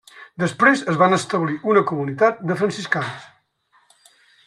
[0.43, 3.29] Després es van establir una comunitat de franciscans.